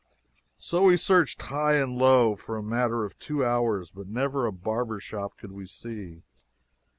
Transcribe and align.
So 0.57 0.81
we 0.85 0.97
searched 0.97 1.39
high 1.43 1.75
and 1.75 1.95
low, 1.95 2.35
for 2.35 2.57
a 2.57 2.63
matter 2.63 3.03
of 3.05 3.19
two 3.19 3.45
hours, 3.45 3.91
but 3.91 4.07
never 4.07 4.47
a 4.47 4.51
barber 4.51 4.99
shop 4.99 5.37
could 5.37 5.51
we 5.51 5.67
see. 5.67 6.23